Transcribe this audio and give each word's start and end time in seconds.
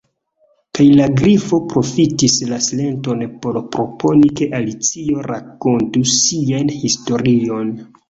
Kaj 0.77 0.85
la 0.99 1.05
Grifo 1.19 1.59
profitis 1.73 2.39
la 2.53 2.59
silenton 2.69 3.23
por 3.45 3.61
proponi 3.77 4.35
ke 4.41 4.51
Alicio 4.63 5.25
rakontu 5.31 6.07
sian 6.19 6.77
historion. 6.83 7.75